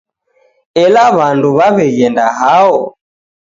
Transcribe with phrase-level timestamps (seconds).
[0.83, 2.77] Ela w'andu w'aw'eghenda hao